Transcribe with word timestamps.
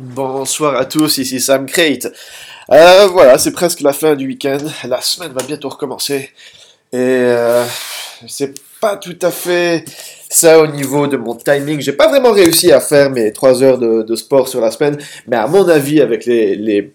Bonsoir 0.00 0.76
à 0.76 0.84
tous, 0.84 1.18
ici 1.18 1.40
Sam 1.40 1.66
Crate. 1.66 2.06
Euh, 2.70 3.08
voilà, 3.08 3.36
c'est 3.36 3.50
presque 3.50 3.80
la 3.80 3.92
fin 3.92 4.14
du 4.14 4.28
week-end. 4.28 4.58
La 4.84 5.00
semaine 5.00 5.32
va 5.32 5.42
bientôt 5.44 5.68
recommencer. 5.70 6.30
Et 6.92 6.96
euh, 6.96 7.64
c'est 8.28 8.54
pas 8.80 8.96
tout 8.96 9.18
à 9.22 9.32
fait 9.32 9.84
ça 10.30 10.60
au 10.60 10.68
niveau 10.68 11.08
de 11.08 11.16
mon 11.16 11.34
timing. 11.34 11.80
J'ai 11.80 11.94
pas 11.94 12.06
vraiment 12.06 12.30
réussi 12.30 12.70
à 12.70 12.78
faire 12.78 13.10
mes 13.10 13.32
3 13.32 13.64
heures 13.64 13.78
de, 13.78 14.14
sport 14.14 14.46
sur 14.46 14.60
la 14.60 14.70
semaine. 14.70 14.98
Mais 15.26 15.36
à 15.36 15.48
mon 15.48 15.68
avis, 15.68 16.00
avec 16.00 16.26
les, 16.26 16.54
les 16.54 16.94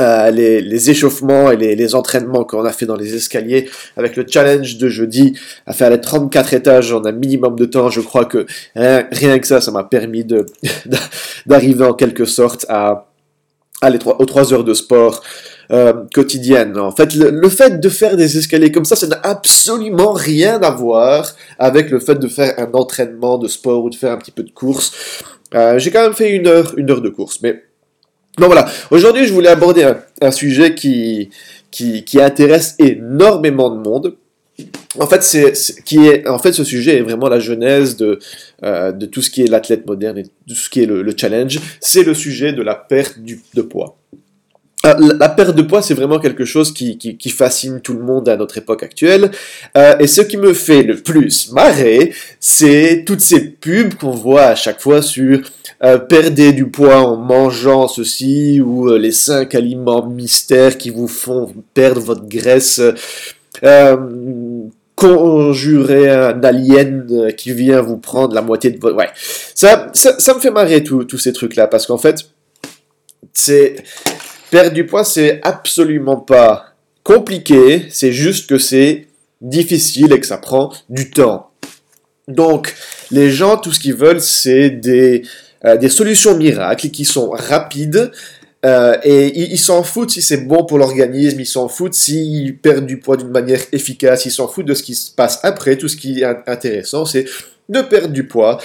euh, 0.00 0.30
les, 0.30 0.90
échauffements 0.90 1.50
et 1.50 1.56
les, 1.56 1.94
entraînements 1.94 2.44
qu'on 2.44 2.64
a 2.64 2.72
fait 2.72 2.86
dans 2.86 2.96
les 2.96 3.14
escaliers 3.14 3.68
avec 3.96 4.16
le 4.16 4.24
challenge 4.28 4.78
de 4.78 4.88
jeudi 4.88 5.38
à 5.66 5.72
faire 5.72 5.90
les 5.90 6.00
34 6.00 6.54
étages 6.54 6.92
en 6.92 7.04
un 7.04 7.12
minimum 7.12 7.56
de 7.56 7.66
temps. 7.66 7.90
Je 7.90 8.00
crois 8.00 8.24
que 8.24 8.46
rien, 8.74 9.38
que 9.38 9.46
ça, 9.46 9.60
ça 9.60 9.70
m'a 9.70 9.84
permis 9.84 10.24
de 10.24 10.46
d'arriver 11.46 11.84
en 11.84 11.94
quelque 11.94 12.24
sorte 12.24 12.66
à, 12.68 13.08
à 13.82 13.90
aux 13.90 14.24
3 14.24 14.52
heures 14.52 14.64
de 14.64 14.74
sport 14.74 15.22
euh, 15.72 15.92
quotidienne. 16.12 16.76
En 16.78 16.90
fait, 16.90 17.14
le, 17.14 17.48
fait 17.48 17.78
de 17.78 17.88
faire 17.88 18.16
des 18.16 18.36
escaliers 18.36 18.72
comme 18.72 18.84
ça, 18.84 18.96
ça 18.96 19.06
n'a 19.06 19.20
absolument 19.22 20.12
rien 20.12 20.60
à 20.62 20.70
voir 20.70 21.30
avec 21.60 21.90
le 21.90 22.00
fait 22.00 22.16
de 22.16 22.26
faire 22.26 22.54
un 22.58 22.72
entraînement 22.72 23.38
de 23.38 23.46
sport 23.46 23.84
ou 23.84 23.90
de 23.90 23.94
faire 23.94 24.10
un 24.10 24.16
petit 24.16 24.32
peu 24.32 24.42
de 24.42 24.50
course. 24.50 24.90
Euh, 25.54 25.78
j'ai 25.78 25.92
quand 25.92 26.02
même 26.02 26.14
fait 26.14 26.30
une 26.30 26.48
heure, 26.48 26.74
une 26.76 26.90
heure 26.90 27.00
de 27.00 27.08
course, 27.08 27.38
mais 27.42 27.62
Voilà, 28.46 28.68
aujourd'hui 28.90 29.26
je 29.26 29.32
voulais 29.32 29.48
aborder 29.48 29.92
un, 30.20 30.30
sujet 30.30 30.74
qui, 30.74 31.30
qui, 31.70 32.20
intéresse 32.20 32.74
énormément 32.78 33.70
de 33.70 33.80
monde. 33.80 34.16
En 34.98 35.06
fait, 35.06 35.22
c'est, 35.22 35.54
ce 35.54 36.64
sujet 36.64 36.98
est 36.98 37.02
vraiment 37.02 37.28
la 37.28 37.38
genèse 37.38 37.96
de, 37.96 38.18
euh, 38.62 38.92
de 38.92 39.06
tout 39.06 39.22
ce 39.22 39.30
qui 39.30 39.42
est 39.42 39.46
l'athlète 39.46 39.86
moderne 39.86 40.18
et 40.18 40.24
tout 40.24 40.54
ce 40.54 40.68
qui 40.68 40.82
est 40.82 40.86
le, 40.86 41.14
challenge. 41.16 41.60
C'est 41.80 42.02
le 42.02 42.14
sujet 42.14 42.52
de 42.52 42.62
la 42.62 42.74
perte 42.74 43.18
de 43.20 43.62
poids. 43.62 43.96
Euh, 44.86 44.94
la 45.18 45.28
perte 45.28 45.54
de 45.54 45.60
poids, 45.60 45.82
c'est 45.82 45.92
vraiment 45.92 46.18
quelque 46.18 46.46
chose 46.46 46.72
qui, 46.72 46.96
qui, 46.96 47.30
fascine 47.30 47.82
tout 47.82 47.92
le 47.92 48.02
monde 48.02 48.30
à 48.30 48.36
notre 48.36 48.56
époque 48.56 48.82
actuelle. 48.82 49.30
Euh, 49.76 49.98
et 49.98 50.06
ce 50.06 50.22
qui 50.22 50.38
me 50.38 50.54
fait 50.54 50.82
le 50.82 50.96
plus 50.96 51.52
marrer, 51.52 52.14
c'est 52.38 53.04
toutes 53.06 53.20
ces 53.20 53.50
pubs 53.50 53.94
qu'on 53.94 54.12
voit 54.12 54.44
à 54.44 54.54
chaque 54.54 54.80
fois 54.80 55.02
sur 55.02 55.40
euh, 55.82 55.98
perdez 55.98 56.52
du 56.52 56.68
poids 56.68 56.98
en 57.00 57.16
mangeant 57.16 57.88
ceci 57.88 58.60
ou 58.60 58.90
euh, 58.90 58.98
les 58.98 59.12
cinq 59.12 59.54
aliments 59.54 60.06
mystères 60.06 60.76
qui 60.76 60.90
vous 60.90 61.08
font 61.08 61.52
perdre 61.72 62.02
votre 62.02 62.26
graisse. 62.26 62.82
Euh, 63.64 63.96
conjurer 64.94 66.10
un 66.10 66.44
alien 66.44 67.32
qui 67.34 67.54
vient 67.54 67.80
vous 67.80 67.96
prendre 67.96 68.34
la 68.34 68.42
moitié 68.42 68.70
de 68.70 68.78
votre... 68.78 68.94
Ouais, 68.96 69.08
ça, 69.54 69.88
ça, 69.94 70.34
me 70.34 70.40
fait 70.40 70.50
marrer 70.50 70.84
tous 70.84 71.16
ces 71.16 71.32
trucs-là, 71.32 71.66
parce 71.66 71.86
qu'en 71.86 71.96
fait, 71.96 72.26
c'est... 73.32 73.76
Perdre 74.50 74.72
du 74.72 74.86
poids, 74.86 75.04
c'est 75.04 75.40
absolument 75.42 76.16
pas 76.16 76.74
compliqué, 77.02 77.86
c'est 77.90 78.12
juste 78.12 78.48
que 78.48 78.58
c'est 78.58 79.06
difficile 79.40 80.12
et 80.12 80.20
que 80.20 80.26
ça 80.26 80.38
prend 80.38 80.72
du 80.88 81.10
temps. 81.10 81.50
Donc, 82.28 82.74
les 83.10 83.30
gens, 83.30 83.56
tout 83.56 83.72
ce 83.72 83.80
qu'ils 83.80 83.94
veulent, 83.94 84.20
c'est 84.20 84.70
des 84.70 85.22
euh, 85.66 85.76
des 85.76 85.90
solutions 85.90 86.36
miracles 86.36 86.88
qui 86.88 87.04
sont 87.04 87.30
rapides. 87.30 88.10
Euh, 88.66 88.96
et 89.04 89.52
ils 89.52 89.58
s'en 89.58 89.82
foutent 89.82 90.10
si 90.10 90.20
c'est 90.20 90.46
bon 90.46 90.64
pour 90.64 90.76
l'organisme, 90.76 91.40
ils 91.40 91.46
s'en 91.46 91.68
foutent 91.68 91.94
s'ils 91.94 92.58
perdent 92.58 92.84
du 92.84 92.98
poids 92.98 93.16
d'une 93.16 93.30
manière 93.30 93.60
efficace, 93.72 94.26
ils 94.26 94.30
s'en 94.30 94.48
foutent 94.48 94.66
de 94.66 94.74
ce 94.74 94.82
qui 94.82 94.94
se 94.94 95.10
passe 95.10 95.40
après. 95.44 95.76
Tout 95.76 95.88
ce 95.88 95.96
qui 95.96 96.20
est 96.20 96.24
intéressant, 96.46 97.06
c'est 97.06 97.24
de 97.70 97.80
perdre 97.80 98.12
du 98.12 98.26
poids 98.26 98.58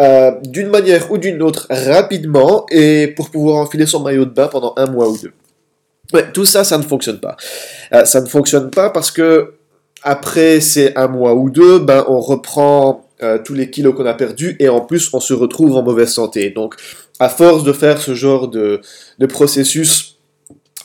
euh, 0.00 0.32
d'une 0.42 0.68
manière 0.68 1.10
ou 1.10 1.18
d'une 1.18 1.42
autre 1.42 1.66
rapidement 1.70 2.66
et 2.70 3.08
pour 3.08 3.30
pouvoir 3.30 3.58
enfiler 3.58 3.86
son 3.86 4.00
maillot 4.00 4.24
de 4.24 4.30
bain 4.30 4.48
pendant 4.48 4.74
un 4.76 4.86
mois 4.86 5.08
ou 5.08 5.16
deux. 5.18 5.32
Ouais, 6.12 6.30
tout 6.32 6.44
ça, 6.44 6.64
ça 6.64 6.78
ne 6.78 6.82
fonctionne 6.82 7.18
pas. 7.18 7.36
ça 8.04 8.20
ne 8.20 8.26
fonctionne 8.26 8.70
pas 8.70 8.90
parce 8.90 9.10
que 9.10 9.54
après 10.02 10.60
ces 10.60 10.92
un 10.94 11.08
mois 11.08 11.34
ou 11.34 11.50
deux, 11.50 11.80
ben 11.80 12.04
on 12.08 12.20
reprend 12.20 13.06
euh, 13.22 13.38
tous 13.42 13.54
les 13.54 13.70
kilos 13.70 13.94
qu'on 13.96 14.06
a 14.06 14.14
perdus 14.14 14.56
et 14.60 14.68
en 14.68 14.80
plus 14.80 15.08
on 15.12 15.20
se 15.20 15.32
retrouve 15.32 15.76
en 15.76 15.82
mauvaise 15.82 16.12
santé. 16.12 16.50
Donc 16.50 16.76
à 17.18 17.28
force 17.28 17.64
de 17.64 17.72
faire 17.72 18.00
ce 18.00 18.14
genre 18.14 18.48
de 18.48 18.80
processus, 19.28 20.15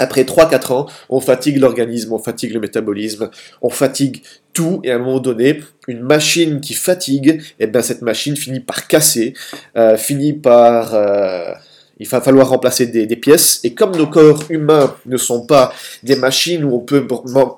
après 0.01 0.23
3-4 0.23 0.73
ans, 0.73 0.85
on 1.09 1.19
fatigue 1.19 1.57
l'organisme, 1.57 2.13
on 2.13 2.19
fatigue 2.19 2.53
le 2.53 2.59
métabolisme, 2.59 3.29
on 3.61 3.69
fatigue 3.69 4.21
tout 4.53 4.81
et 4.83 4.91
à 4.91 4.95
un 4.95 4.99
moment 4.99 5.19
donné, 5.19 5.61
une 5.87 6.01
machine 6.01 6.59
qui 6.59 6.73
fatigue, 6.73 7.29
et 7.29 7.63
eh 7.63 7.67
bien 7.67 7.81
cette 7.81 8.01
machine 8.01 8.35
finit 8.35 8.59
par 8.59 8.87
casser, 8.87 9.33
euh, 9.77 9.97
finit 9.97 10.33
par... 10.33 10.93
Euh, 10.93 11.53
il 11.99 12.07
va 12.07 12.19
falloir 12.19 12.49
remplacer 12.49 12.87
des, 12.87 13.15
pièces. 13.15 13.59
Et 13.63 13.75
comme 13.75 13.95
nos 13.95 14.07
corps 14.07 14.45
humains 14.49 14.95
ne 15.05 15.17
sont 15.17 15.45
pas 15.45 15.71
des 16.01 16.15
machines 16.15 16.63
où 16.63 16.73
on 16.73 16.79
peut 16.79 17.05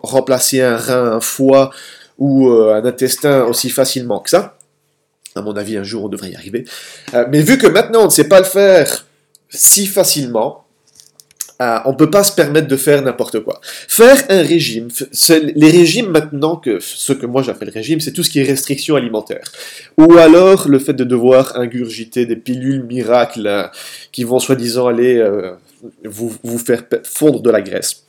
remplacer 0.03 0.61
un 0.61 0.75
rein, 0.75 1.13
un 1.13 1.21
foie 1.21 1.71
ou 2.17 2.49
un 2.49 2.83
intestin 2.83 3.45
aussi 3.45 3.69
facilement 3.69 4.19
que 4.19 4.29
ça, 4.29 4.57
à 5.35 5.41
mon 5.41 5.55
avis, 5.55 5.77
un 5.77 5.83
jour, 5.83 6.05
on 6.05 6.09
devrait 6.09 6.31
y 6.31 6.35
arriver. 6.35 6.65
Euh, 7.13 7.25
mais 7.29 7.41
vu 7.41 7.57
que 7.57 7.67
maintenant, 7.67 8.01
on 8.01 8.05
ne 8.05 8.11
sait 8.11 8.27
pas 8.27 8.39
le 8.39 8.45
faire 8.45 9.05
si 9.49 9.85
facilement, 9.85 10.62
euh, 11.63 11.79
on 11.85 11.93
peut 11.93 12.09
pas 12.09 12.23
se 12.23 12.33
permettre 12.33 12.67
de 12.67 12.75
faire 12.75 13.01
n'importe 13.01 13.39
quoi. 13.39 13.61
Faire 13.63 14.23
un 14.29 14.41
régime, 14.41 14.89
les 15.55 15.69
régimes 15.69 16.09
maintenant, 16.09 16.57
que 16.57 16.79
ce 16.79 17.13
que 17.13 17.25
moi 17.25 17.41
j'appelle 17.41 17.69
régime, 17.69 18.01
c'est 18.01 18.11
tout 18.11 18.23
ce 18.23 18.29
qui 18.29 18.39
est 18.39 18.43
restriction 18.43 18.95
alimentaire. 18.95 19.45
Ou 19.97 20.17
alors 20.17 20.67
le 20.67 20.79
fait 20.79 20.93
de 20.93 21.03
devoir 21.03 21.57
ingurgiter 21.57 22.25
des 22.25 22.35
pilules 22.35 22.83
miracles 22.83 23.47
euh, 23.47 23.63
qui 24.11 24.23
vont 24.23 24.39
soi-disant 24.39 24.87
aller 24.87 25.23
vous, 26.03 26.33
vous 26.43 26.57
faire 26.57 26.83
fondre 27.03 27.41
de 27.41 27.49
la 27.49 27.61
graisse. 27.61 28.03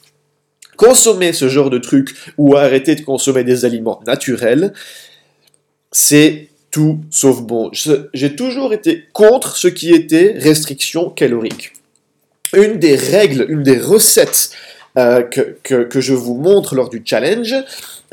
Consommer 0.76 1.32
ce 1.32 1.48
genre 1.48 1.70
de 1.70 1.78
trucs 1.78 2.14
ou 2.37 2.56
arrêter 2.56 2.94
de 2.97 3.03
consommer 3.03 3.44
des 3.44 3.64
aliments 3.64 4.00
naturels, 4.06 4.72
c'est 5.93 6.48
tout 6.70 7.00
sauf 7.10 7.43
bon. 7.43 7.70
J'ai 7.72 8.34
toujours 8.34 8.72
été 8.72 9.04
contre 9.12 9.56
ce 9.56 9.69
qui 9.69 9.93
était 9.93 10.34
restriction 10.37 11.09
calorique. 11.10 11.72
Une 12.54 12.78
des 12.78 12.97
règles, 12.97 13.47
une 13.48 13.62
des 13.62 13.78
recettes 13.78 14.50
euh, 14.97 15.22
que, 15.22 15.56
que, 15.62 16.00
je 16.00 16.15
vous 16.15 16.34
montre 16.34 16.75
lors 16.75 16.88
du 16.88 17.03
challenge, 17.04 17.54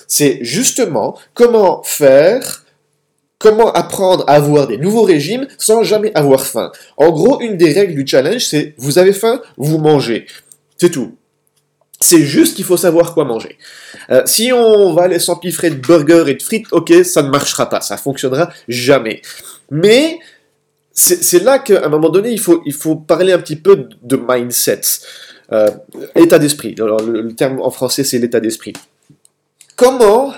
c'est 0.08 0.40
justement 0.42 1.18
comment 1.36 1.84
faire, 1.84 2.66
comment 3.38 3.72
apprendre 3.72 4.24
à 4.28 4.34
avoir 4.34 4.68
des 4.68 4.78
nouveaux 4.78 5.04
régimes 5.04 5.48
sans 5.58 5.84
jamais 5.84 6.12
avoir 6.16 6.46
faim. 6.46 6.72
En 6.98 7.12
gros, 7.12 7.40
une 7.40 7.56
des 7.56 7.72
règles 7.72 7.94
du 7.94 8.08
challenge, 8.08 8.46
c'est 8.46 8.74
vous 8.78 8.98
avez 8.98 9.14
faim, 9.14 9.42
vous 9.58 9.78
mangez. 9.78 10.26
C'est 10.78 10.90
tout. 10.90 11.16
C'est 12.00 12.24
juste 12.24 12.56
qu'il 12.56 12.66
faut 12.66 12.78
savoir 12.78 13.14
quoi 13.14 13.26
manger. 13.26 13.60
Euh, 14.10 14.24
si 14.26 14.52
on 14.52 14.94
va 14.94 15.04
aller 15.04 15.20
s'empiffrer 15.20 15.70
de 15.70 15.76
burgers 15.76 16.24
et 16.28 16.34
de 16.34 16.42
frites, 16.42 16.66
ok, 16.72 16.92
ça 17.06 17.22
ne 17.22 17.30
marchera 17.30 17.70
pas, 17.70 17.80
ça 17.82 17.96
fonctionnera 17.96 18.52
jamais. 18.68 19.22
Mais 19.70 20.18
c'est 20.94 21.44
là 21.44 21.60
qu'à 21.60 21.86
un 21.86 21.90
moment 21.90 22.10
donné, 22.10 22.32
il 22.32 22.40
faut, 22.40 22.62
il 22.66 22.74
faut 22.74 22.96
parler 22.96 23.32
un 23.32 23.40
petit 23.40 23.56
peu 23.56 23.88
de 24.02 24.20
mindset, 24.28 24.82
euh, 25.52 25.70
état 26.16 26.38
d'esprit. 26.38 26.76
Le, 26.78 27.34
terme 27.34 27.62
en 27.62 27.72
français, 27.72 28.04
c'est 28.04 28.20
l'état 28.20 28.40
d'esprit. 28.40 28.74
Comment, 29.76 30.34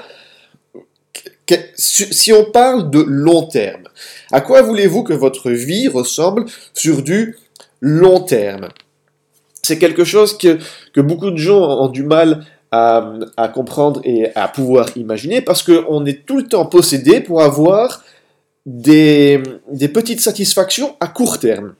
si 1.75 2.31
on 2.33 2.45
parle 2.45 2.89
de 2.89 2.99
long 3.01 3.47
terme, 3.47 3.83
à 4.31 4.41
quoi 4.41 4.61
voulez-vous 4.61 5.03
que 5.03 5.13
votre 5.13 5.49
vie 5.49 5.87
ressemble 5.87 6.45
sur 6.73 7.01
du 7.01 7.37
long 7.81 8.19
terme? 8.19 8.69
C'est 9.63 9.79
quelque 9.79 10.03
chose 10.03 10.37
que, 10.37 10.59
que, 10.93 11.01
beaucoup 11.01 11.31
de 11.31 11.37
gens 11.37 11.61
ont 11.61 11.87
du 11.87 12.03
mal 12.03 12.45
à, 12.71 13.13
à 13.37 13.47
comprendre 13.47 14.01
et 14.03 14.33
à 14.35 14.47
pouvoir 14.47 14.89
imaginer 14.97 15.41
parce 15.41 15.63
qu'on 15.63 16.05
est 16.05 16.25
tout 16.25 16.37
le 16.37 16.47
temps 16.47 16.65
possédé 16.65 17.21
pour 17.21 17.41
avoir 17.41 18.03
des, 18.65 19.41
petites 19.93 20.21
satisfactions 20.21 20.95
à 20.99 21.07
court 21.07 21.39
terme. 21.39 21.75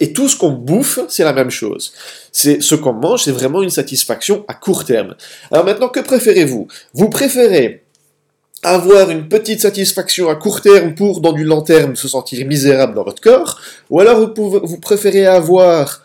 Et 0.00 0.12
tout 0.12 0.28
ce 0.28 0.36
qu'on 0.36 0.50
bouffe, 0.50 1.00
c'est 1.08 1.24
la 1.24 1.34
même 1.34 1.50
chose. 1.50 1.92
C'est 2.32 2.62
ce 2.62 2.74
qu'on 2.74 2.94
mange, 2.94 3.24
c'est 3.24 3.32
vraiment 3.32 3.62
une 3.62 3.70
satisfaction 3.70 4.44
à 4.48 4.54
court 4.54 4.84
terme. 4.84 5.14
Alors 5.50 5.64
maintenant, 5.64 5.88
que 5.88 6.00
préférez-vous? 6.00 6.68
Vous 6.94 7.10
préférez 7.10 7.82
avoir 8.62 9.10
une 9.10 9.28
petite 9.28 9.60
satisfaction 9.60 10.30
à 10.30 10.36
court 10.36 10.62
terme 10.62 10.94
pour, 10.94 11.20
dans 11.20 11.32
du 11.32 11.44
long 11.44 11.62
terme, 11.62 11.96
se 11.96 12.08
sentir 12.08 12.46
misérable 12.46 12.94
dans 12.94 13.02
votre 13.02 13.20
corps, 13.20 13.60
ou 13.90 14.00
alors 14.00 14.32
vous 14.34 14.78
préférez 14.78 15.26
avoir 15.26 16.02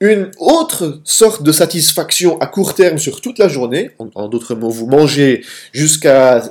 une 0.00 0.30
autre 0.38 1.00
sorte 1.04 1.42
de 1.42 1.52
satisfaction 1.52 2.38
à 2.40 2.46
court 2.46 2.74
terme 2.74 2.98
sur 2.98 3.20
toute 3.20 3.38
la 3.38 3.48
journée? 3.48 3.92
En, 4.14 4.28
d'autres 4.28 4.54
mots, 4.54 4.70
vous 4.70 4.86
mangez 4.86 5.44
jusqu'à... 5.72 6.42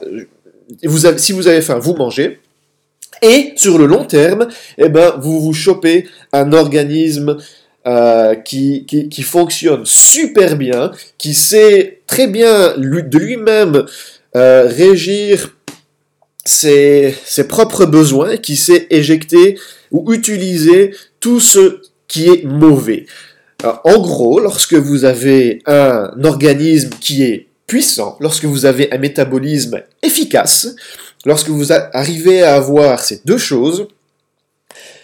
Si 1.18 1.32
vous 1.32 1.48
avez 1.48 1.62
faim, 1.62 1.80
vous 1.80 1.96
mangez. 1.96 2.40
Et 3.22 3.54
sur 3.56 3.78
le 3.78 3.86
long 3.86 4.06
terme, 4.06 4.48
eh 4.78 4.90
ben, 4.90 5.16
vous 5.22 5.40
vous 5.40 5.54
chopez 5.54 6.08
un 6.34 6.52
organisme 6.54 7.38
euh, 7.88 8.36
qui, 8.36 8.86
qui, 8.86 9.22
fonctionne 9.22 9.86
super 9.86 10.58
bien, 10.58 10.92
qui 11.18 11.34
sait 11.34 12.02
très 12.08 12.28
bien 12.28 12.76
de 12.78 13.18
lui-même 13.18 13.86
euh, 14.36 14.68
régir 14.68 15.56
ses, 16.44 17.16
ses 17.24 17.48
propres 17.48 17.86
besoins, 17.86 18.38
qui 18.38 18.56
sait 18.56 18.88
éjecter 18.90 19.58
ou 19.92 20.12
utiliser 20.14 20.94
tout 21.20 21.40
ce 21.40 21.82
qui 22.08 22.28
est 22.28 22.44
mauvais. 22.44 23.06
en 23.64 24.00
gros, 24.00 24.40
lorsque 24.40 24.74
vous 24.74 25.06
avez 25.06 25.62
un 25.66 26.12
organisme 26.24 26.90
qui 27.00 27.24
est 27.24 27.48
puissant, 27.68 28.18
lorsque 28.20 28.46
vous 28.46 28.66
avez 28.66 28.92
un 28.92 28.98
métabolisme 28.98 29.82
efficace, 30.02 30.76
lorsque 31.26 31.50
vous 31.50 31.72
arrivez 31.72 32.44
à 32.44 32.56
avoir 32.56 33.00
ces 33.00 33.22
deux 33.26 33.38
choses, 33.38 33.88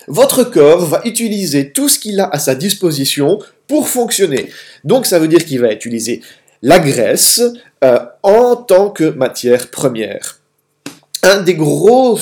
votre 0.07 0.43
corps 0.43 0.85
va 0.85 1.01
utiliser 1.05 1.71
tout 1.71 1.89
ce 1.89 1.99
qu'il 1.99 2.19
a 2.19 2.27
à 2.29 2.39
sa 2.39 2.55
disposition 2.55 3.39
pour 3.67 3.87
fonctionner. 3.87 4.49
Donc 4.83 5.05
ça 5.05 5.19
veut 5.19 5.27
dire 5.27 5.45
qu'il 5.45 5.61
va 5.61 5.71
utiliser 5.71 6.21
la 6.61 6.79
graisse 6.79 7.41
euh, 7.83 7.99
en 8.23 8.55
tant 8.55 8.89
que 8.89 9.05
matière 9.05 9.69
première. 9.69 10.39
Un 11.23 11.41
des 11.41 11.55
gros 11.55 12.19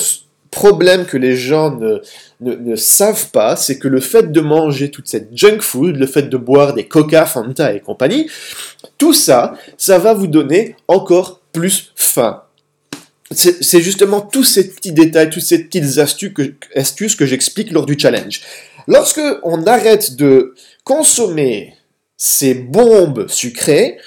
problèmes 0.50 1.06
que 1.06 1.16
les 1.16 1.36
gens 1.36 1.70
ne, 1.70 2.00
ne, 2.40 2.76
savent 2.76 3.30
pas, 3.30 3.56
c'est 3.56 3.78
que 3.78 3.88
le 3.88 4.00
fait 4.00 4.32
de 4.32 4.40
manger 4.40 4.90
toute 4.90 5.08
cette 5.08 5.28
junk 5.36 5.60
food, 5.60 5.96
le 5.96 6.06
fait 6.06 6.22
de 6.22 6.36
boire 6.36 6.74
des 6.74 6.84
Coca, 6.84 7.26
Fanta 7.26 7.72
et 7.72 7.80
compagnie, 7.80 8.28
tout 8.98 9.12
ça, 9.12 9.54
ça 9.76 9.98
va 9.98 10.12
vous 10.12 10.26
donner 10.26 10.76
encore 10.88 11.40
plus 11.52 11.92
faim. 11.94 12.42
C'est 13.32 13.80
justement 13.80 14.20
tous 14.22 14.42
ces 14.42 14.68
petits 14.70 14.90
détails, 14.90 15.30
toutes 15.30 15.44
ces 15.44 15.62
petites 15.64 15.98
astuces 15.98 16.34
que, 16.34 16.52
astuces 16.74 17.14
que 17.14 17.26
j'explique 17.26 17.70
lors 17.70 17.86
du 17.86 17.96
challenge. 17.96 18.40
Lorsque 18.88 19.20
on 19.44 19.64
arrête 19.66 20.16
de 20.16 20.54
consommer 20.82 21.74
ces 22.16 22.54
bombes 22.54 23.28
sucrées, 23.28 23.98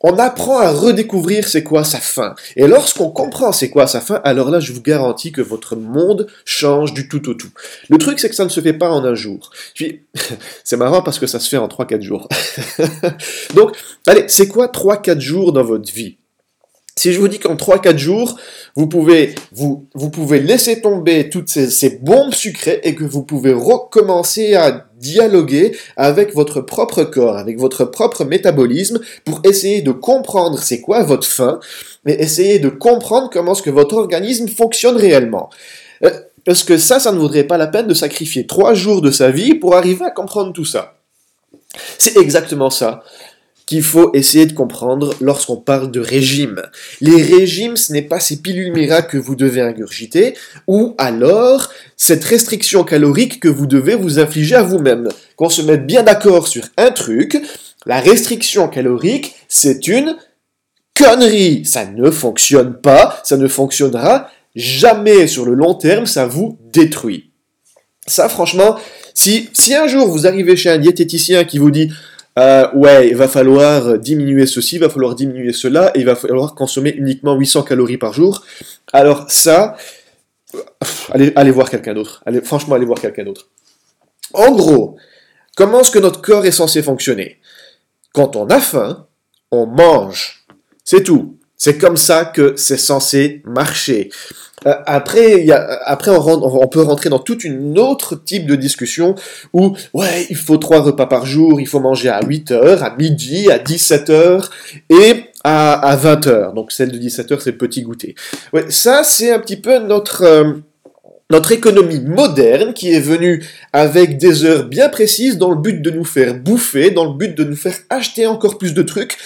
on 0.00 0.18
apprend 0.18 0.58
à 0.58 0.70
redécouvrir 0.70 1.46
c'est 1.46 1.62
quoi 1.62 1.84
sa 1.84 1.98
faim. 1.98 2.34
Et 2.56 2.66
lorsqu'on 2.66 3.10
comprend 3.10 3.52
c'est 3.52 3.70
quoi 3.70 3.86
sa 3.86 4.00
faim, 4.00 4.20
alors 4.24 4.50
là, 4.50 4.60
je 4.60 4.72
vous 4.72 4.82
garantis 4.82 5.32
que 5.32 5.42
votre 5.42 5.76
monde 5.76 6.26
change 6.44 6.94
du 6.94 7.08
tout 7.08 7.28
au 7.28 7.34
tout. 7.34 7.50
Le 7.88 7.98
truc, 7.98 8.18
c'est 8.18 8.28
que 8.28 8.34
ça 8.34 8.44
ne 8.44 8.50
se 8.50 8.60
fait 8.60 8.72
pas 8.72 8.90
en 8.90 9.04
un 9.04 9.14
jour. 9.14 9.50
Puis, 9.74 10.02
c'est 10.64 10.76
marrant 10.76 11.02
parce 11.02 11.18
que 11.18 11.26
ça 11.26 11.38
se 11.38 11.48
fait 11.48 11.58
en 11.58 11.68
3-4 11.68 12.02
jours. 12.02 12.28
Donc, 13.54 13.76
allez, 14.06 14.24
c'est 14.28 14.48
quoi 14.48 14.68
3-4 14.68 15.20
jours 15.20 15.52
dans 15.52 15.64
votre 15.64 15.92
vie? 15.92 16.16
Si 16.96 17.12
je 17.12 17.20
vous 17.20 17.28
dis 17.28 17.38
qu'en 17.38 17.54
3-4 17.54 17.96
jours, 17.96 18.38
vous 18.76 18.86
pouvez, 18.86 19.34
laisser 20.40 20.80
tomber 20.80 21.28
toutes 21.28 21.48
ces, 21.48 21.98
bombes 22.02 22.34
sucrées 22.34 22.80
et 22.84 22.94
que 22.94 23.04
vous 23.04 23.22
pouvez 23.22 23.52
recommencer 23.52 24.54
à 24.54 24.86
dialoguer 24.98 25.76
avec 25.96 26.34
votre 26.34 26.60
propre 26.60 27.04
corps, 27.04 27.36
avec 27.36 27.58
votre 27.58 27.84
propre 27.84 28.24
métabolisme 28.24 29.00
pour 29.24 29.40
essayer 29.44 29.82
de 29.82 29.92
comprendre 29.92 30.58
c'est 30.58 30.80
quoi 30.80 31.02
votre 31.02 31.26
faim 31.26 31.58
et 32.06 32.22
essayer 32.22 32.58
de 32.58 32.68
comprendre 32.68 33.30
comment 33.32 33.52
est-ce 33.52 33.62
que 33.62 33.70
votre 33.70 33.96
organisme 33.96 34.48
fonctionne 34.48 34.96
réellement. 34.96 35.48
Euh, 36.04 36.10
parce 36.44 36.64
que 36.64 36.76
ça, 36.76 37.00
ça 37.00 37.12
ne 37.12 37.18
vaudrait 37.18 37.44
pas 37.44 37.58
la 37.58 37.66
peine 37.66 37.86
de 37.86 37.94
sacrifier 37.94 38.46
3 38.46 38.74
jours 38.74 39.00
de 39.00 39.10
sa 39.10 39.30
vie 39.30 39.54
pour 39.54 39.74
arriver 39.74 40.04
à 40.04 40.10
comprendre 40.10 40.52
tout 40.52 40.64
ça. 40.64 40.94
C'est 41.98 42.16
exactement 42.16 42.70
ça 42.70 43.02
qu'il 43.70 43.84
faut 43.84 44.10
essayer 44.14 44.46
de 44.46 44.52
comprendre 44.52 45.14
lorsqu'on 45.20 45.54
parle 45.54 45.92
de 45.92 46.00
régime. 46.00 46.60
Les 47.00 47.22
régimes, 47.22 47.76
ce 47.76 47.92
n'est 47.92 48.02
pas 48.02 48.18
ces 48.18 48.42
pilules 48.42 48.72
miracles 48.72 49.12
que 49.12 49.16
vous 49.16 49.36
devez 49.36 49.60
ingurgiter, 49.60 50.34
ou 50.66 50.96
alors 50.98 51.70
cette 51.96 52.24
restriction 52.24 52.82
calorique 52.82 53.38
que 53.38 53.46
vous 53.46 53.68
devez 53.68 53.94
vous 53.94 54.18
infliger 54.18 54.56
à 54.56 54.64
vous-même. 54.64 55.08
Qu'on 55.36 55.50
se 55.50 55.62
mette 55.62 55.86
bien 55.86 56.02
d'accord 56.02 56.48
sur 56.48 56.64
un 56.76 56.90
truc, 56.90 57.40
la 57.86 58.00
restriction 58.00 58.66
calorique, 58.66 59.36
c'est 59.46 59.86
une 59.86 60.16
connerie. 60.98 61.64
Ça 61.64 61.86
ne 61.86 62.10
fonctionne 62.10 62.74
pas, 62.74 63.20
ça 63.22 63.36
ne 63.36 63.46
fonctionnera 63.46 64.30
jamais 64.56 65.28
sur 65.28 65.44
le 65.44 65.54
long 65.54 65.74
terme, 65.74 66.06
ça 66.06 66.26
vous 66.26 66.58
détruit. 66.72 67.30
Ça, 68.08 68.28
franchement, 68.28 68.76
si, 69.14 69.48
si 69.52 69.76
un 69.76 69.86
jour 69.86 70.08
vous 70.08 70.26
arrivez 70.26 70.56
chez 70.56 70.70
un 70.70 70.78
diététicien 70.78 71.44
qui 71.44 71.58
vous 71.58 71.70
dit 71.70 71.92
euh, 72.38 72.70
ouais, 72.74 73.08
il 73.08 73.16
va 73.16 73.28
falloir 73.28 73.98
diminuer 73.98 74.46
ceci, 74.46 74.76
il 74.76 74.80
va 74.80 74.88
falloir 74.88 75.14
diminuer 75.14 75.52
cela, 75.52 75.90
et 75.94 76.00
il 76.00 76.06
va 76.06 76.14
falloir 76.14 76.54
consommer 76.54 76.90
uniquement 76.90 77.34
800 77.34 77.62
calories 77.64 77.98
par 77.98 78.12
jour. 78.12 78.44
Alors 78.92 79.30
ça, 79.30 79.76
allez, 81.10 81.32
allez 81.36 81.50
voir 81.50 81.68
quelqu'un 81.70 81.94
d'autre. 81.94 82.22
Allez, 82.26 82.40
franchement, 82.40 82.74
allez 82.76 82.86
voir 82.86 83.00
quelqu'un 83.00 83.24
d'autre. 83.24 83.48
En 84.32 84.52
gros, 84.52 84.96
comment 85.56 85.80
est-ce 85.80 85.90
que 85.90 85.98
notre 85.98 86.20
corps 86.20 86.46
est 86.46 86.52
censé 86.52 86.82
fonctionner? 86.82 87.40
Quand 88.12 88.36
on 88.36 88.46
a 88.48 88.60
faim, 88.60 89.06
on 89.50 89.66
mange. 89.66 90.46
C'est 90.84 91.02
tout. 91.02 91.39
C'est 91.60 91.76
comme 91.76 91.98
ça 91.98 92.24
que 92.24 92.54
c'est 92.56 92.78
censé 92.78 93.42
marcher. 93.44 94.08
Euh, 94.66 94.74
après, 94.86 95.44
y 95.44 95.52
a, 95.52 95.78
après 95.84 96.10
on, 96.10 96.62
on, 96.62 96.68
peut 96.68 96.80
rentrer 96.80 97.10
dans 97.10 97.18
toute 97.18 97.44
une 97.44 97.78
autre 97.78 98.14
type 98.16 98.46
de 98.46 98.56
discussion 98.56 99.14
où, 99.52 99.76
ouais, 99.92 100.26
il 100.30 100.36
faut 100.36 100.56
trois 100.56 100.80
repas 100.80 101.04
par 101.04 101.26
jour, 101.26 101.60
il 101.60 101.66
faut 101.66 101.78
manger 101.78 102.08
à 102.08 102.22
8 102.22 102.52
heures, 102.52 102.82
à 102.82 102.96
midi, 102.96 103.50
à 103.50 103.58
17 103.58 104.08
heures 104.08 104.50
et 104.88 105.24
à, 105.44 105.74
à 105.74 105.96
20 105.96 106.26
heures. 106.28 106.52
Donc 106.54 106.72
celle 106.72 106.92
de 106.92 106.96
17 106.96 107.32
heures, 107.32 107.42
c'est 107.42 107.52
le 107.52 107.58
petit 107.58 107.82
goûter. 107.82 108.14
Ouais, 108.54 108.64
ça, 108.70 109.04
c'est 109.04 109.30
un 109.30 109.38
petit 109.38 109.58
peu 109.58 109.80
notre... 109.80 110.22
Euh, 110.22 110.52
notre 111.32 111.52
économie 111.52 112.00
moderne 112.00 112.74
qui 112.74 112.92
est 112.92 112.98
venue 112.98 113.46
avec 113.72 114.18
des 114.18 114.44
heures 114.44 114.64
bien 114.64 114.88
précises 114.88 115.38
dans 115.38 115.50
le 115.50 115.56
but 115.56 115.80
de 115.80 115.92
nous 115.92 116.04
faire 116.04 116.34
bouffer, 116.34 116.90
dans 116.90 117.04
le 117.04 117.16
but 117.16 117.36
de 117.36 117.44
nous 117.44 117.54
faire 117.54 117.76
acheter 117.88 118.26
encore 118.26 118.58
plus 118.58 118.74
de 118.74 118.82
trucs, 118.82 119.16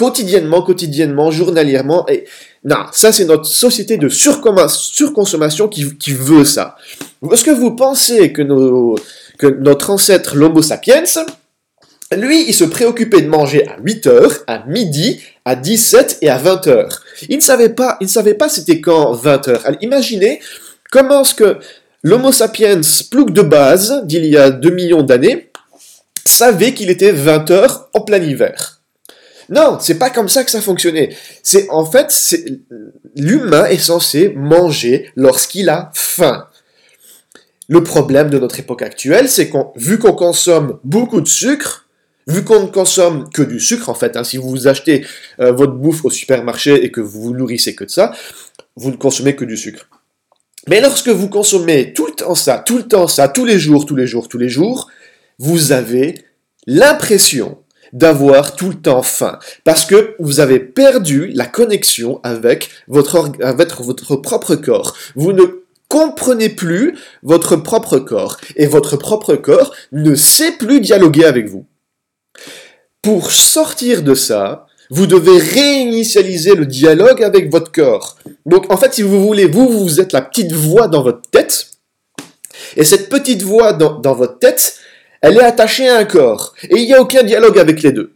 quotidiennement, 0.00 0.62
quotidiennement, 0.62 1.30
journalièrement. 1.30 2.08
Et 2.08 2.24
non, 2.64 2.86
ça 2.90 3.12
c'est 3.12 3.26
notre 3.26 3.44
société 3.44 3.98
de 3.98 4.08
surconsommation 4.08 5.68
qui, 5.68 5.98
qui 5.98 6.14
veut 6.14 6.46
ça. 6.46 6.76
Est-ce 7.30 7.44
que 7.44 7.50
vous 7.50 7.76
pensez 7.76 8.32
que, 8.32 8.40
notre 8.40 9.90
ancêtre 9.90 10.36
l'Homo 10.36 10.62
sapiens, 10.62 11.04
lui, 12.16 12.48
il 12.48 12.54
se 12.54 12.64
préoccupait 12.64 13.20
de 13.20 13.28
manger 13.28 13.68
à 13.68 13.76
8 13.84 14.06
heures, 14.06 14.32
à 14.46 14.64
midi, 14.66 15.20
à 15.44 15.54
17 15.54 16.18
et 16.22 16.30
à 16.30 16.38
20 16.38 16.66
heures? 16.68 17.02
Il 17.28 17.36
ne 17.36 17.42
savait 17.42 17.68
pas, 17.68 17.98
c'était 18.48 18.80
quand 18.80 19.12
20 19.12 19.48
heures. 19.48 19.62
Imaginez 19.82 20.40
comment 20.90 21.20
est-ce 21.20 21.34
que 21.34 21.58
l'Homo 22.02 22.32
sapiens, 22.32 22.80
plouc 23.10 23.32
de 23.32 23.42
base, 23.42 24.00
d'il 24.04 24.24
y 24.24 24.38
a 24.38 24.50
2 24.50 24.70
millions 24.70 25.02
d'années, 25.02 25.50
savait 26.24 26.72
qu'il 26.72 26.88
était 26.88 27.12
20 27.12 27.50
heures 27.50 27.90
en 27.92 28.00
plein 28.00 28.22
hiver. 28.22 28.69
Non, 29.50 29.78
c'est 29.80 29.98
pas 29.98 30.10
comme 30.10 30.28
ça 30.28 30.44
que 30.44 30.50
ça 30.50 30.60
fonctionnait. 30.60 31.14
C'est 31.42 31.68
en 31.70 31.84
fait, 31.84 32.14
l'humain 33.16 33.66
est 33.66 33.78
censé 33.78 34.32
manger 34.36 35.10
lorsqu'il 35.16 35.68
a 35.68 35.90
faim. 35.92 36.46
Le 37.68 37.82
problème 37.82 38.30
de 38.30 38.38
notre 38.38 38.60
époque 38.60 38.82
actuelle, 38.82 39.28
c'est 39.28 39.48
qu'on, 39.48 39.72
vu 39.74 39.98
qu'on 39.98 40.12
consomme 40.12 40.78
beaucoup 40.84 41.20
de 41.20 41.28
sucre, 41.28 41.88
vu 42.28 42.44
qu'on 42.44 42.62
ne 42.62 42.66
consomme 42.66 43.28
que 43.30 43.42
du 43.42 43.58
sucre 43.58 43.88
en 43.88 43.94
fait, 43.94 44.16
hein, 44.16 44.24
si 44.24 44.36
vous 44.36 44.68
achetez 44.68 45.04
euh, 45.40 45.52
votre 45.52 45.74
bouffe 45.74 46.04
au 46.04 46.10
supermarché 46.10 46.84
et 46.84 46.92
que 46.92 47.00
vous 47.00 47.20
vous 47.20 47.34
nourrissez 47.34 47.74
que 47.74 47.84
de 47.84 47.90
ça, 47.90 48.12
vous 48.76 48.90
ne 48.90 48.96
consommez 48.96 49.34
que 49.34 49.44
du 49.44 49.56
sucre. 49.56 49.88
Mais 50.68 50.80
lorsque 50.80 51.08
vous 51.08 51.28
consommez 51.28 51.92
tout 51.92 52.06
le 52.06 52.12
temps 52.12 52.34
ça, 52.36 52.58
tout 52.58 52.76
le 52.76 52.86
temps 52.86 53.08
ça, 53.08 53.28
tous 53.28 53.44
les 53.44 53.58
jours, 53.58 53.84
tous 53.86 53.96
les 53.96 54.06
jours, 54.06 54.28
tous 54.28 54.38
les 54.38 54.48
jours, 54.48 54.88
vous 55.38 55.72
avez 55.72 56.14
l'impression 56.66 57.58
d'avoir 57.92 58.56
tout 58.56 58.68
le 58.68 58.74
temps 58.74 59.02
faim, 59.02 59.38
parce 59.64 59.84
que 59.84 60.14
vous 60.18 60.40
avez 60.40 60.60
perdu 60.60 61.28
la 61.34 61.46
connexion 61.46 62.20
avec 62.22 62.70
votre, 62.88 63.32
avec 63.42 63.72
votre 63.80 64.16
propre 64.16 64.54
corps. 64.56 64.94
Vous 65.16 65.32
ne 65.32 65.44
comprenez 65.88 66.48
plus 66.48 66.96
votre 67.22 67.56
propre 67.56 67.98
corps, 67.98 68.36
et 68.56 68.66
votre 68.66 68.96
propre 68.96 69.34
corps 69.34 69.74
ne 69.92 70.14
sait 70.14 70.52
plus 70.52 70.80
dialoguer 70.80 71.24
avec 71.24 71.48
vous. 71.48 71.66
Pour 73.02 73.32
sortir 73.32 74.02
de 74.02 74.14
ça, 74.14 74.66
vous 74.90 75.06
devez 75.06 75.38
réinitialiser 75.38 76.54
le 76.54 76.66
dialogue 76.66 77.22
avec 77.22 77.50
votre 77.50 77.72
corps. 77.72 78.16
Donc 78.46 78.72
en 78.72 78.76
fait, 78.76 78.94
si 78.94 79.02
vous 79.02 79.24
voulez, 79.24 79.46
vous, 79.46 79.68
vous 79.68 80.00
êtes 80.00 80.12
la 80.12 80.22
petite 80.22 80.52
voix 80.52 80.86
dans 80.88 81.02
votre 81.02 81.22
tête, 81.30 81.70
et 82.76 82.84
cette 82.84 83.08
petite 83.08 83.42
voix 83.42 83.72
dans, 83.72 83.98
dans 83.98 84.14
votre 84.14 84.38
tête, 84.38 84.78
elle 85.20 85.36
est 85.36 85.44
attachée 85.44 85.88
à 85.88 85.98
un 85.98 86.04
corps. 86.04 86.54
Et 86.64 86.78
il 86.78 86.86
n'y 86.86 86.94
a 86.94 87.00
aucun 87.00 87.22
dialogue 87.22 87.58
avec 87.58 87.82
les 87.82 87.92
deux. 87.92 88.14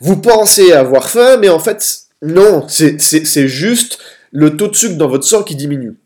Vous 0.00 0.16
pensez 0.16 0.72
avoir 0.72 1.10
faim, 1.10 1.38
mais 1.40 1.48
en 1.48 1.58
fait, 1.58 2.02
non, 2.22 2.66
c'est 2.68 3.48
juste 3.48 3.98
le 4.30 4.56
taux 4.56 4.68
de 4.68 4.76
sucre 4.76 4.96
dans 4.96 5.08
votre 5.08 5.24
sang 5.24 5.42
qui 5.42 5.56
diminue. 5.56 5.96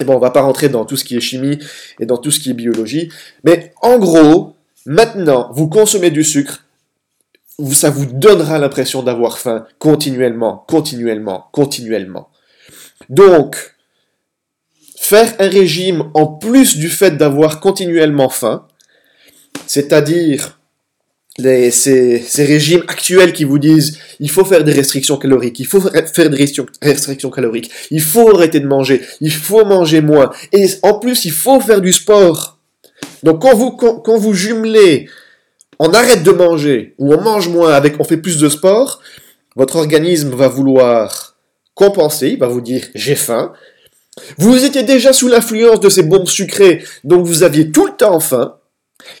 Et 0.00 0.04
bon, 0.04 0.16
on 0.16 0.18
va 0.18 0.30
pas 0.30 0.42
rentrer 0.42 0.68
dans 0.68 0.84
tout 0.84 0.96
ce 0.96 1.04
qui 1.04 1.16
est 1.16 1.20
chimie 1.20 1.58
et 2.00 2.06
dans 2.06 2.16
tout 2.16 2.30
ce 2.30 2.40
qui 2.40 2.50
est 2.50 2.54
biologie, 2.54 3.10
mais 3.44 3.72
en 3.82 3.98
gros, 3.98 4.56
maintenant, 4.86 5.50
vous 5.52 5.68
consommez 5.68 6.10
du 6.10 6.24
sucre, 6.24 6.64
ça 7.72 7.90
vous 7.90 8.06
donnera 8.06 8.58
l'impression 8.58 9.02
d'avoir 9.02 9.38
faim 9.38 9.66
continuellement, 9.78 10.64
continuellement, 10.66 11.46
continuellement. 11.52 12.30
Donc, 13.08 13.76
faire 14.98 15.34
un 15.38 15.48
régime 15.48 16.10
en 16.14 16.26
plus 16.26 16.76
du 16.78 16.88
fait 16.88 17.12
d'avoir 17.12 17.60
continuellement 17.60 18.28
faim, 18.28 18.66
c'est-à-dire 19.66 20.58
ces, 21.38 22.22
régimes 22.38 22.82
actuels 22.88 23.32
qui 23.32 23.44
vous 23.44 23.58
disent 23.58 23.98
il 24.20 24.30
faut 24.30 24.44
faire 24.44 24.64
des 24.64 24.72
restrictions 24.72 25.16
caloriques, 25.16 25.58
il 25.60 25.66
faut 25.66 25.80
faire 25.80 26.30
des 26.30 26.36
restrictions 26.82 27.30
caloriques, 27.30 27.70
il 27.90 28.02
faut 28.02 28.34
arrêter 28.34 28.60
de 28.60 28.66
manger, 28.66 29.02
il 29.20 29.32
faut 29.32 29.64
manger 29.64 30.00
moins, 30.00 30.30
et 30.52 30.66
en 30.82 30.98
plus 30.98 31.24
il 31.24 31.32
faut 31.32 31.60
faire 31.60 31.80
du 31.80 31.92
sport. 31.92 32.58
Donc 33.22 33.42
quand 33.42 33.54
vous, 33.54 33.72
quand, 33.72 33.96
quand 33.96 34.18
vous 34.18 34.34
jumelez 34.34 35.08
on 35.78 35.92
arrête 35.94 36.22
de 36.22 36.30
manger 36.30 36.94
ou 36.98 37.12
on 37.12 37.20
mange 37.20 37.48
moins 37.48 37.72
avec 37.72 37.98
on 37.98 38.04
fait 38.04 38.16
plus 38.16 38.38
de 38.38 38.48
sport, 38.48 39.00
votre 39.56 39.76
organisme 39.76 40.30
va 40.30 40.48
vouloir 40.48 41.36
compenser, 41.74 42.28
il 42.28 42.38
va 42.38 42.46
vous 42.46 42.60
dire 42.60 42.86
j'ai 42.94 43.16
faim. 43.16 43.52
Vous 44.36 44.64
étiez 44.64 44.82
déjà 44.82 45.12
sous 45.12 45.28
l'influence 45.28 45.80
de 45.80 45.88
ces 45.88 46.02
bombes 46.02 46.28
sucrées, 46.28 46.84
donc 47.02 47.26
vous 47.26 47.42
aviez 47.42 47.72
tout 47.72 47.86
le 47.86 47.92
temps 47.92 48.20
faim. 48.20 48.56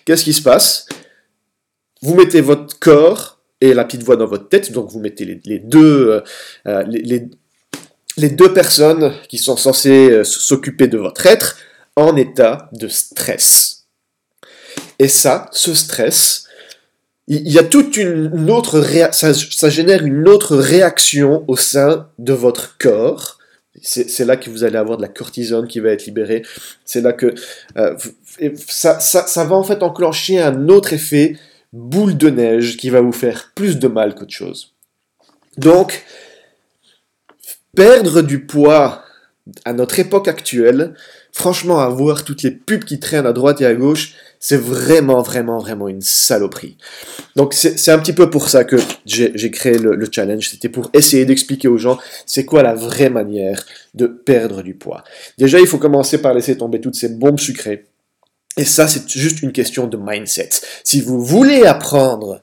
Qu'est-ce 0.04 0.24
qui 0.24 0.32
se 0.32 0.42
passe? 0.42 0.86
Vous 2.02 2.14
mettez 2.14 2.40
votre 2.40 2.78
corps 2.78 3.40
et 3.60 3.74
la 3.74 3.84
petite 3.84 4.02
voix 4.02 4.16
dans 4.16 4.26
votre 4.26 4.48
tête, 4.48 4.72
donc 4.72 4.90
vous 4.90 4.98
mettez 4.98 5.40
les, 5.44 5.58
deux, 5.60 6.08
euh, 6.08 6.20
euh, 6.66 6.82
les, 6.86 8.28
deux 8.30 8.52
personnes 8.52 9.14
qui 9.28 9.38
sont 9.38 9.56
censées 9.56 10.10
euh, 10.10 10.24
s'occuper 10.24 10.88
de 10.88 10.98
votre 10.98 11.26
être 11.26 11.56
en 11.94 12.16
état 12.16 12.68
de 12.72 12.88
stress. 12.88 13.86
Et 14.98 15.08
ça, 15.08 15.48
ce 15.52 15.74
stress, 15.74 16.48
il 17.28 17.48
y 17.48 17.58
a 17.58 17.62
toute 17.62 17.96
une 17.96 18.50
autre 18.50 18.84
ça, 19.12 19.70
génère 19.70 20.04
une 20.04 20.28
autre 20.28 20.56
réaction 20.56 21.44
au 21.46 21.56
sein 21.56 22.08
de 22.18 22.32
votre 22.32 22.76
corps. 22.78 23.38
C'est 23.80 24.24
là 24.26 24.36
que 24.36 24.50
vous 24.50 24.64
allez 24.64 24.76
avoir 24.76 24.98
de 24.98 25.02
la 25.02 25.08
cortisone 25.08 25.66
qui 25.66 25.80
va 25.80 25.90
être 25.90 26.04
libérée. 26.04 26.42
C'est 26.84 27.00
là 27.00 27.12
que 27.12 27.34
euh, 27.78 27.96
ça, 28.68 29.00
ça, 29.00 29.44
va 29.44 29.56
en 29.56 29.64
fait 29.64 29.82
enclencher 29.82 30.40
un 30.40 30.68
autre 30.68 30.92
effet 30.92 31.36
boule 31.72 32.18
de 32.18 32.28
neige 32.28 32.76
qui 32.76 32.90
va 32.90 33.00
vous 33.00 33.12
faire 33.12 33.52
plus 33.54 33.78
de 33.78 33.88
mal 33.88 34.14
qu'autre 34.14 34.32
chose. 34.32 34.74
Donc, 35.56 36.04
perdre 37.74 38.20
du 38.20 38.44
poids 38.44 39.04
à 39.64 39.72
notre 39.72 39.98
époque 39.98 40.28
actuelle, 40.28 40.94
franchement, 41.32 41.80
avoir 41.80 42.24
toutes 42.24 42.42
les 42.42 42.50
pubs 42.50 42.84
qui 42.84 43.00
traînent 43.00 43.26
à 43.26 43.32
droite 43.32 43.60
et 43.60 43.66
à 43.66 43.74
gauche, 43.74 44.14
c'est 44.44 44.56
vraiment, 44.56 45.22
vraiment, 45.22 45.58
vraiment 45.58 45.86
une 45.86 46.00
saloperie. 46.00 46.76
Donc 47.36 47.54
c'est 47.54 47.92
un 47.92 47.98
petit 48.00 48.12
peu 48.12 48.28
pour 48.28 48.48
ça 48.48 48.64
que 48.64 48.76
j'ai 49.06 49.50
créé 49.52 49.78
le, 49.78 49.94
le 49.94 50.08
challenge. 50.10 50.48
C'était 50.50 50.68
pour 50.68 50.90
essayer 50.92 51.24
d'expliquer 51.24 51.68
aux 51.68 51.78
gens 51.78 51.96
c'est 52.26 52.44
quoi 52.44 52.64
la 52.64 52.74
vraie 52.74 53.08
manière 53.08 53.64
de 53.94 54.06
perdre 54.06 54.62
du 54.62 54.74
poids. 54.74 55.04
Déjà, 55.38 55.60
il 55.60 55.68
faut 55.68 55.78
commencer 55.78 56.20
par 56.20 56.34
laisser 56.34 56.58
tomber 56.58 56.80
toutes 56.80 56.96
ces 56.96 57.10
bombes 57.10 57.38
sucrées. 57.38 57.84
Et 58.56 58.64
ça, 58.64 58.88
c'est 58.88 59.08
juste 59.08 59.42
une 59.42 59.52
question 59.52 59.86
de 59.86 59.96
mindset. 59.96 60.50
Si 60.82 61.00
vous 61.00 61.24
voulez 61.24 61.64
apprendre 61.64 62.42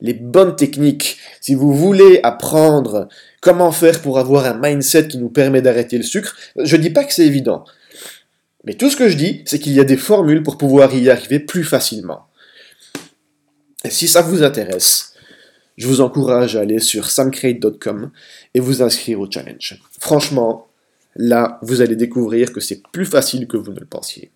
les 0.00 0.14
bonnes 0.14 0.56
techniques, 0.56 1.18
si 1.42 1.54
vous 1.54 1.74
voulez 1.74 2.18
apprendre 2.22 3.08
comment 3.42 3.72
faire 3.72 4.00
pour 4.00 4.18
avoir 4.18 4.46
un 4.46 4.58
mindset 4.58 5.08
qui 5.08 5.18
nous 5.18 5.28
permet 5.28 5.60
d'arrêter 5.60 5.98
le 5.98 6.02
sucre, 6.02 6.34
je 6.56 6.76
dis 6.76 6.90
pas 6.90 7.04
que 7.04 7.12
c'est 7.12 7.26
évident. 7.26 7.64
Mais 8.66 8.74
tout 8.74 8.90
ce 8.90 8.96
que 8.96 9.08
je 9.08 9.16
dis, 9.16 9.42
c'est 9.46 9.58
qu'il 9.60 9.72
y 9.72 9.80
a 9.80 9.84
des 9.84 9.96
formules 9.96 10.42
pour 10.42 10.58
pouvoir 10.58 10.94
y 10.94 11.08
arriver 11.08 11.38
plus 11.38 11.64
facilement. 11.64 12.26
Et 13.84 13.90
si 13.90 14.08
ça 14.08 14.20
vous 14.22 14.42
intéresse, 14.42 15.14
je 15.76 15.86
vous 15.86 16.00
encourage 16.00 16.56
à 16.56 16.60
aller 16.60 16.80
sur 16.80 17.08
samcrate.com 17.08 18.10
et 18.54 18.60
vous 18.60 18.82
inscrire 18.82 19.20
au 19.20 19.30
challenge. 19.30 19.80
Franchement, 20.00 20.66
là, 21.14 21.60
vous 21.62 21.80
allez 21.80 21.94
découvrir 21.94 22.52
que 22.52 22.60
c'est 22.60 22.82
plus 22.92 23.06
facile 23.06 23.46
que 23.46 23.56
vous 23.56 23.72
ne 23.72 23.78
le 23.78 23.86
pensiez. 23.86 24.32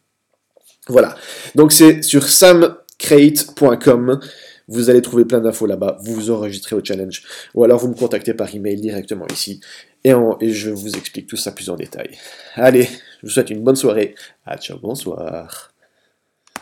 Voilà. 0.87 1.16
Donc 1.56 1.72
c'est 1.72 2.02
sur 2.02 2.28
samcrate.com. 2.28 4.20
Vous 4.68 4.88
allez 4.88 5.02
trouver 5.02 5.25
plein 5.25 5.40
d'infos 5.40 5.66
là-bas. 5.66 5.99
Vous 6.04 6.14
vous 6.14 6.30
enregistrez 6.30 6.76
au 6.76 6.84
challenge. 6.84 7.25
Ou 7.54 7.64
alors 7.64 7.80
vous 7.80 7.88
me 7.88 7.94
contactez 7.94 8.34
par 8.34 8.54
email 8.54 8.80
directement 8.80 9.26
ici. 9.32 9.60
Et, 10.04 10.12
et 10.40 10.52
je 10.52 10.70
vous 10.70 10.96
explique 10.96 11.26
tout 11.26 11.37
ça 11.37 11.50
plus 11.50 11.70
en 11.70 11.76
détail. 11.76 12.16
Allez, 12.54 12.88
je 13.21 13.27
vous 13.27 13.33
souhaite 13.33 13.50
une 13.50 13.62
bonne 13.62 13.77
soirée. 13.77 14.15
À 14.47 14.57
ciao, 14.57 14.79
bonsoir. 14.79 15.70